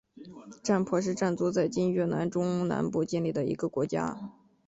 [0.63, 4.31] 占婆是占族在今越南中南部建立的一个国家。